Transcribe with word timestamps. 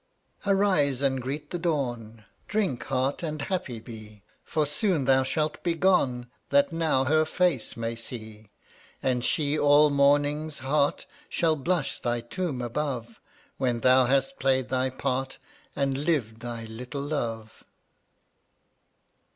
146 0.45 0.49
Arise 0.49 1.01
and 1.03 1.21
greet 1.21 1.51
the 1.51 1.59
Dawn! 1.59 2.25
Drink, 2.47 2.85
heart, 2.85 3.21
and 3.21 3.39
happy 3.39 3.79
be, 3.79 4.23
For 4.43 4.65
soon 4.65 5.05
thou 5.05 5.21
shalt 5.21 5.61
be 5.61 5.75
gone 5.75 6.25
That 6.49 6.71
now 6.73 7.03
her 7.03 7.23
face 7.23 7.77
may 7.77 7.95
see. 7.95 8.49
And 9.03 9.23
she 9.23 9.59
all 9.59 9.91
mornings, 9.91 10.57
heart, 10.57 11.05
Shall 11.29 11.55
blush 11.55 11.99
thy 11.99 12.19
tomb 12.21 12.63
above— 12.63 13.21
When 13.59 13.81
thou 13.81 14.05
hast 14.05 14.39
played 14.39 14.69
thy 14.69 14.89
part 14.89 15.37
And 15.75 15.99
lived 15.99 16.39
thy 16.39 16.65
little 16.65 17.01
love. 17.03 17.63